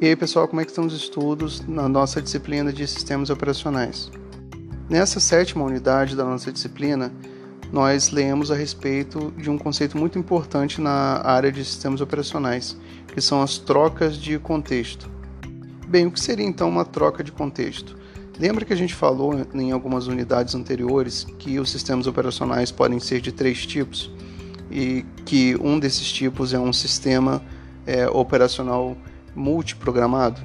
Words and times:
E 0.00 0.06
aí, 0.06 0.14
pessoal, 0.14 0.46
como 0.46 0.60
é 0.60 0.64
que 0.64 0.70
estão 0.70 0.86
os 0.86 0.94
estudos 0.94 1.60
na 1.66 1.88
nossa 1.88 2.22
disciplina 2.22 2.72
de 2.72 2.86
sistemas 2.86 3.30
operacionais? 3.30 4.08
Nessa 4.88 5.18
sétima 5.18 5.64
unidade 5.64 6.14
da 6.14 6.24
nossa 6.24 6.52
disciplina, 6.52 7.12
nós 7.72 8.12
lemos 8.12 8.52
a 8.52 8.54
respeito 8.54 9.32
de 9.36 9.50
um 9.50 9.58
conceito 9.58 9.98
muito 9.98 10.16
importante 10.16 10.80
na 10.80 11.20
área 11.26 11.50
de 11.50 11.64
sistemas 11.64 12.00
operacionais, 12.00 12.76
que 13.12 13.20
são 13.20 13.42
as 13.42 13.58
trocas 13.58 14.16
de 14.16 14.38
contexto. 14.38 15.10
Bem, 15.88 16.06
o 16.06 16.12
que 16.12 16.20
seria 16.20 16.46
então 16.46 16.68
uma 16.68 16.84
troca 16.84 17.24
de 17.24 17.32
contexto? 17.32 17.98
Lembra 18.38 18.64
que 18.64 18.72
a 18.72 18.76
gente 18.76 18.94
falou 18.94 19.34
em 19.52 19.72
algumas 19.72 20.06
unidades 20.06 20.54
anteriores 20.54 21.26
que 21.40 21.58
os 21.58 21.72
sistemas 21.72 22.06
operacionais 22.06 22.70
podem 22.70 23.00
ser 23.00 23.20
de 23.20 23.32
três 23.32 23.66
tipos 23.66 24.12
e 24.70 25.04
que 25.24 25.56
um 25.56 25.76
desses 25.76 26.12
tipos 26.12 26.54
é 26.54 26.58
um 26.58 26.72
sistema 26.72 27.42
é, 27.84 28.08
operacional 28.08 28.96
multiprogramado? 29.34 30.40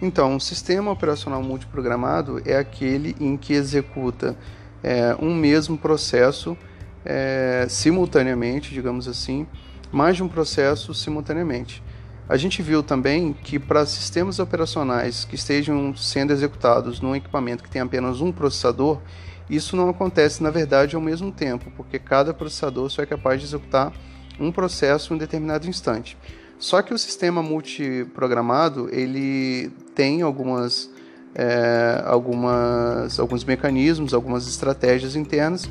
Então, 0.00 0.34
um 0.34 0.40
sistema 0.40 0.90
operacional 0.90 1.42
multiprogramado 1.42 2.40
é 2.44 2.56
aquele 2.56 3.16
em 3.18 3.36
que 3.36 3.54
executa 3.54 4.36
é, 4.82 5.16
um 5.20 5.34
mesmo 5.34 5.78
processo 5.78 6.56
é, 7.04 7.66
simultaneamente, 7.68 8.74
digamos 8.74 9.08
assim, 9.08 9.46
mais 9.90 10.16
de 10.16 10.22
um 10.22 10.28
processo 10.28 10.92
simultaneamente. 10.92 11.82
A 12.28 12.36
gente 12.36 12.60
viu 12.60 12.82
também 12.82 13.32
que 13.32 13.58
para 13.58 13.86
sistemas 13.86 14.38
operacionais 14.38 15.24
que 15.24 15.36
estejam 15.36 15.94
sendo 15.96 16.32
executados 16.32 17.00
num 17.00 17.14
equipamento 17.14 17.62
que 17.62 17.70
tem 17.70 17.80
apenas 17.80 18.20
um 18.20 18.32
processador, 18.32 19.00
isso 19.48 19.76
não 19.76 19.88
acontece 19.88 20.42
na 20.42 20.50
verdade 20.50 20.96
ao 20.96 21.00
mesmo 21.00 21.30
tempo, 21.30 21.70
porque 21.76 22.00
cada 22.00 22.34
processador 22.34 22.90
só 22.90 23.02
é 23.02 23.06
capaz 23.06 23.40
de 23.40 23.46
executar 23.46 23.92
um 24.40 24.50
processo 24.50 25.12
em 25.12 25.16
um 25.16 25.18
determinado 25.18 25.68
instante. 25.68 26.18
Só 26.58 26.80
que 26.82 26.94
o 26.94 26.98
sistema 26.98 27.42
multiprogramado 27.42 28.88
ele 28.90 29.70
tem 29.94 30.22
algumas, 30.22 30.90
é, 31.34 32.02
algumas, 32.06 33.20
alguns 33.20 33.44
mecanismos, 33.44 34.14
algumas 34.14 34.48
estratégias 34.48 35.16
internas 35.16 35.68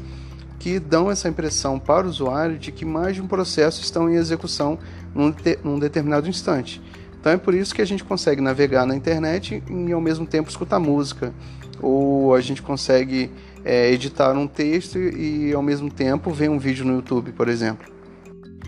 que 0.60 0.80
dão 0.80 1.12
essa 1.12 1.28
impressão 1.28 1.78
para 1.80 2.08
o 2.08 2.10
usuário 2.10 2.58
de 2.58 2.72
que 2.72 2.86
mais 2.86 3.16
de 3.16 3.22
um 3.22 3.28
processo 3.28 3.82
estão 3.82 4.10
em 4.10 4.16
execução 4.16 4.80
num, 5.14 5.34
num 5.64 5.80
determinado 5.80 6.30
instante. 6.30 6.82
Então 7.20 7.32
é 7.32 7.38
por 7.38 7.54
isso 7.54 7.74
que 7.74 7.82
a 7.82 7.86
gente 7.86 8.04
consegue 8.04 8.42
navegar 8.42 8.86
na 8.86 8.96
internet 8.96 9.64
e 9.70 9.92
ao 9.92 10.02
mesmo 10.02 10.26
tempo 10.26 10.50
escutar 10.50 10.80
música, 10.80 11.34
ou 11.82 12.34
a 12.36 12.42
gente 12.42 12.62
consegue 12.62 13.32
é, 13.64 13.92
editar 13.92 14.34
um 14.34 14.48
texto 14.48 15.00
e 15.00 15.52
ao 15.54 15.62
mesmo 15.62 15.92
tempo 15.92 16.32
ver 16.32 16.50
um 16.50 16.60
vídeo 16.60 16.86
no 16.86 16.94
YouTube, 16.94 17.32
por 17.32 17.48
exemplo. 17.48 17.95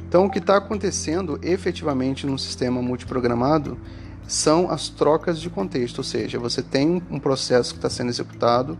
Então, 0.08 0.26
o 0.26 0.30
que 0.30 0.40
está 0.40 0.56
acontecendo 0.56 1.38
efetivamente 1.44 2.26
no 2.26 2.40
sistema 2.40 2.82
multiprogramado 2.82 3.78
são 4.26 4.72
as 4.72 4.88
trocas 4.88 5.40
de 5.40 5.50
contexto, 5.50 5.98
ou 5.98 6.04
seja, 6.04 6.40
você 6.40 6.62
tem 6.62 7.02
um 7.10 7.20
processo 7.20 7.74
que 7.74 7.78
está 7.78 7.90
sendo 7.90 8.10
executado 8.10 8.78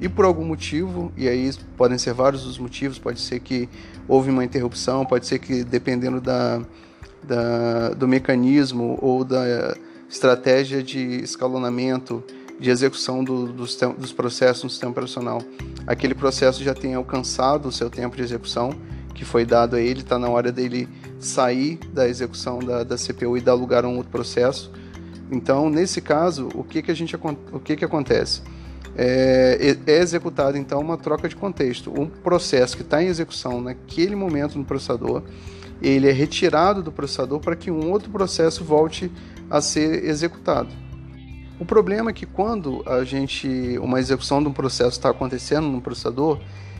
e 0.00 0.08
por 0.08 0.24
algum 0.24 0.44
motivo, 0.44 1.12
e 1.16 1.28
aí 1.28 1.50
podem 1.76 1.98
ser 1.98 2.12
vários 2.12 2.46
os 2.46 2.58
motivos, 2.58 2.98
pode 2.98 3.20
ser 3.20 3.40
que 3.40 3.68
houve 4.06 4.30
uma 4.30 4.44
interrupção, 4.44 5.04
pode 5.04 5.26
ser 5.26 5.40
que 5.40 5.64
dependendo 5.64 6.20
da, 6.20 6.62
da, 7.24 7.90
do 7.90 8.06
mecanismo 8.06 8.96
ou 9.02 9.24
da 9.24 9.76
estratégia 10.08 10.80
de 10.80 11.00
escalonamento 11.22 12.22
de 12.60 12.70
execução 12.70 13.22
do, 13.24 13.46
dos, 13.52 13.76
dos 13.98 14.12
processos 14.12 14.64
no 14.64 14.70
sistema 14.70 14.92
operacional, 14.92 15.42
aquele 15.86 16.14
processo 16.14 16.62
já 16.62 16.74
tenha 16.74 16.96
alcançado 16.96 17.68
o 17.68 17.72
seu 17.72 17.90
tempo 17.90 18.16
de 18.16 18.22
execução 18.22 18.72
que 19.18 19.24
foi 19.24 19.44
dado 19.44 19.74
a 19.74 19.80
ele, 19.80 20.02
está 20.02 20.16
na 20.16 20.28
hora 20.28 20.52
dele 20.52 20.88
sair 21.18 21.80
da 21.92 22.08
execução 22.08 22.60
da, 22.60 22.84
da 22.84 22.96
CPU 22.96 23.36
e 23.36 23.40
dar 23.40 23.54
lugar 23.54 23.84
a 23.84 23.88
um 23.88 23.96
outro 23.96 24.12
processo. 24.12 24.70
Então, 25.28 25.68
nesse 25.68 26.00
caso, 26.00 26.48
o 26.54 26.62
que, 26.62 26.80
que, 26.80 26.92
a 26.92 26.94
gente, 26.94 27.16
o 27.16 27.58
que, 27.58 27.74
que 27.74 27.84
acontece? 27.84 28.42
É, 28.96 29.76
é 29.88 29.98
executado 29.98 30.56
então 30.56 30.80
uma 30.80 30.96
troca 30.96 31.28
de 31.28 31.34
contexto. 31.34 31.92
Um 32.00 32.06
processo 32.06 32.76
que 32.76 32.82
está 32.84 33.02
em 33.02 33.08
execução 33.08 33.60
naquele 33.60 34.14
momento 34.14 34.56
no 34.56 34.64
processador, 34.64 35.24
ele 35.82 36.08
é 36.08 36.12
retirado 36.12 36.80
do 36.80 36.92
processador 36.92 37.40
para 37.40 37.56
que 37.56 37.72
um 37.72 37.90
outro 37.90 38.10
processo 38.10 38.62
volte 38.62 39.10
a 39.50 39.60
ser 39.60 40.04
executado. 40.04 40.68
O 41.58 41.64
problema 41.64 42.10
é 42.10 42.12
que 42.12 42.24
quando 42.24 42.84
a 42.86 43.02
gente 43.02 43.76
uma 43.82 43.98
execução 43.98 44.40
de 44.40 44.48
um 44.48 44.52
processo 44.52 44.90
está 44.90 45.10
acontecendo 45.10 45.66
no 45.66 45.80
processador, 45.80 46.38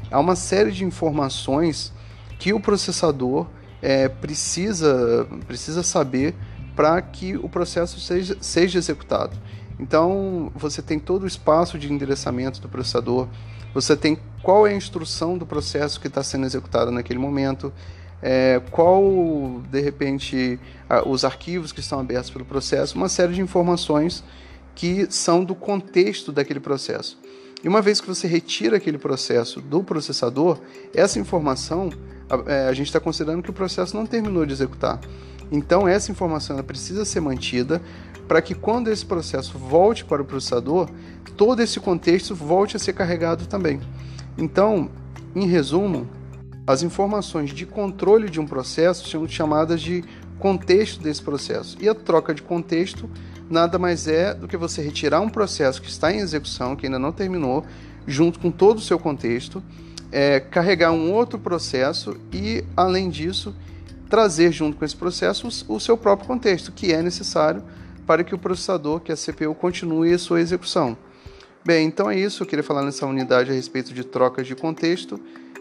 há 0.09 0.21
uma 0.21 0.37
série 0.37 0.71
de 0.71 0.85
informações 0.85 1.93
que 2.39 2.53
o 2.53 2.61
processador 2.61 3.47
é, 3.83 4.09
precisa, 4.09 5.27
precisa 5.47 5.83
saber 5.83 6.35
para 6.77 7.01
que 7.03 7.37
o 7.37 7.49
processo 7.49 7.99
seja, 8.01 8.37
seja 8.41 8.79
executado. 8.79 9.37
Então, 9.81 10.51
você 10.55 10.83
tem 10.83 10.99
todo 10.99 11.23
o 11.23 11.27
espaço 11.27 11.79
de 11.79 11.93
endereçamento 11.93 12.61
do 12.61 12.69
processador, 12.69 13.29
você 13.73 13.97
tem 13.97 14.19
qual 14.43 14.67
é 14.67 14.71
a 14.71 14.77
instrução 14.77 15.37
do 15.37 15.47
processo 15.47 16.01
que 16.01 16.07
está 16.07 16.23
sendo 16.23 16.47
executado 16.47 16.91
naquele 16.91 17.19
momento, 17.19 17.73
é, 18.21 18.61
qual, 18.71 19.63
de 19.71 19.81
repente, 19.81 20.59
a, 20.89 21.07
os 21.09 21.25
arquivos 21.25 21.71
que 21.71 21.81
estão 21.81 22.01
abertos 22.01 22.31
pelo 22.31 22.45
processo, 22.45 22.97
uma 22.97 23.09
série 23.09 23.35
de 23.35 23.41
informações 23.41 24.25
que 24.75 25.07
são 25.11 25.45
do 25.45 25.55
contexto 25.55 26.33
daquele 26.33 26.61
processo. 26.61 27.19
E 27.63 27.69
uma 27.69 27.83
vez 27.83 28.01
que 28.01 28.07
você 28.07 28.27
retira 28.27 28.77
aquele 28.77 28.99
processo 28.99 29.61
do 29.61 29.83
processador, 29.83 30.59
essa 30.95 31.19
informação 31.19 31.91
a, 32.29 32.53
é, 32.53 32.69
a 32.69 32.73
gente 32.73 32.87
está 32.87 33.01
considerando 33.01 33.43
que 33.43 33.51
o 33.51 33.55
processo 33.55 33.97
não 33.97 34.07
terminou 34.07 34.45
de 34.47 34.53
executar. 34.53 35.01
Então 35.51 35.89
essa 35.89 36.13
informação 36.13 36.63
precisa 36.63 37.05
ser 37.05 37.21
mantida 37.21 37.81
para 38.29 38.43
que 38.43 38.55
quando 38.55 38.89
esse 38.89 39.05
processo 39.05 39.57
volte 39.59 40.05
para 40.05 40.21
o 40.21 40.25
processador, 40.25 40.89
todo 41.37 41.63
esse 41.63 41.81
contexto 41.81 42.35
volte 42.35 42.77
a 42.77 42.79
ser 42.79 42.93
carregado 42.93 43.47
também. 43.47 43.81
Então, 44.37 44.91
em 45.35 45.47
resumo, 45.47 46.07
as 46.67 46.83
informações 46.83 47.51
de 47.51 47.65
controle 47.65 48.29
de 48.29 48.39
um 48.39 48.47
processo 48.47 49.09
são 49.09 49.27
chamadas 49.27 49.81
de 49.81 50.05
contexto 50.39 51.03
desse 51.03 51.23
processo. 51.23 51.79
E 51.81 51.89
a 51.89 51.95
troca 51.95 52.35
de 52.35 52.43
contexto 52.43 53.09
nada 53.49 53.79
mais 53.79 54.07
é 54.07 54.35
do 54.35 54.47
que 54.47 54.57
você 54.57 54.83
retirar 54.83 55.21
um 55.21 55.29
processo 55.29 55.81
que 55.81 55.89
está 55.89 56.13
em 56.13 56.19
execução, 56.19 56.77
que 56.77 56.87
ainda 56.87 56.99
não 56.99 57.13
terminou, 57.13 57.65
junto 58.07 58.39
com 58.39 58.51
todo 58.51 58.79
o 58.79 58.81
seu 58.81 58.99
contexto, 58.99 59.63
é, 60.11 60.41
carregar 60.41 60.93
um 60.93 61.13
outro 61.13 61.39
processo 61.39 62.17
e, 62.33 62.65
além 62.77 63.11
disso, 63.11 63.55
trazer 64.09 64.53
junto 64.53 64.77
com 64.77 64.85
esse 64.85 64.97
processo 64.97 65.49
o 65.69 65.79
seu 65.79 65.97
próprio 65.97 66.27
contexto, 66.27 66.73
que 66.73 66.93
é 66.93 67.03
necessário 67.03 67.63
para 68.07 68.25
que 68.25 68.35
o 68.35 68.39
processador, 68.39 69.01
que 69.01 69.13
é 69.13 69.15
a 69.15 69.19
CPU, 69.19 69.55
continue 69.55 70.15
a 70.15 70.19
sua 70.19 70.41
execução. 70.41 70.97
Bem, 71.65 71.87
então 71.87 72.11
é 72.11 72.19
isso. 72.19 72.43
Eu 72.43 72.47
queria 72.47 72.63
falar 72.63 72.83
nessa 72.83 73.05
unidade 73.05 73.51
a 73.51 73.55
respeito 73.55 73.93
de 73.93 74.03
trocas 74.03 74.47
de 74.47 74.55
contexto. 74.55 75.21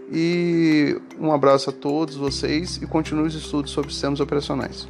E 0.09 0.97
um 1.19 1.33
abraço 1.33 1.69
a 1.69 1.73
todos 1.73 2.15
vocês 2.15 2.77
e 2.77 2.87
continue 2.87 3.27
os 3.27 3.35
estudos 3.35 3.71
sobre 3.71 3.91
sistemas 3.91 4.21
operacionais. 4.21 4.87